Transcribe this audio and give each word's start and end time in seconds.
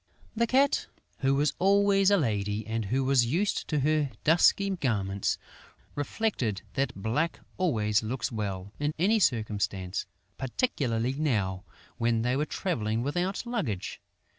The 0.35 0.47
Cat, 0.47 0.87
who 1.19 1.35
was 1.35 1.53
always 1.59 2.09
a 2.09 2.17
lady 2.17 2.65
and 2.65 2.85
who 2.85 3.03
was 3.03 3.27
used 3.27 3.67
to 3.67 3.81
her 3.81 4.09
dusky 4.23 4.71
garments, 4.71 5.37
reflected 5.93 6.63
that 6.73 6.95
black 6.95 7.39
always 7.57 8.01
looks 8.01 8.31
well, 8.31 8.73
in 8.79 8.95
any 8.97 9.19
circumstance, 9.19 10.07
particularly 10.39 11.13
now, 11.13 11.65
when 11.99 12.23
they 12.23 12.35
were 12.35 12.45
travelling 12.47 13.03
without 13.03 13.45
luggage. 13.45 14.01